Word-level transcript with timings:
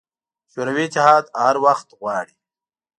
شوروي 0.51 0.83
اتحاد 0.87 1.25
هر 1.41 1.55
وخت 1.65 1.87
غواړي. 1.99 2.33